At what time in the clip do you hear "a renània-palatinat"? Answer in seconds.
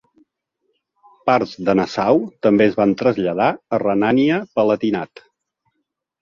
3.77-5.25